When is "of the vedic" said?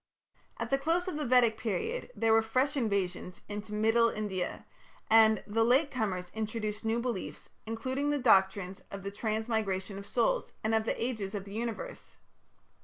1.07-1.57